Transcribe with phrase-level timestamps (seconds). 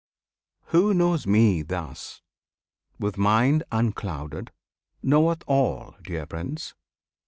[0.73, 2.23] Who knows Me thus,
[2.97, 4.51] With mind unclouded,
[5.03, 6.73] knoweth all, dear Prince!